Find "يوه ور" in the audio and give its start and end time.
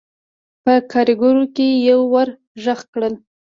1.89-2.27